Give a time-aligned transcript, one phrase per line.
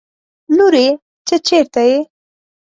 [0.55, 0.87] لورې!
[1.27, 1.99] ته چېرې يې؟